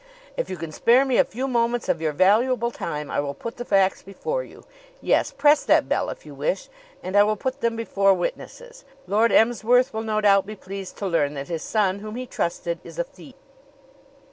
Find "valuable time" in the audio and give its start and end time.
2.11-3.11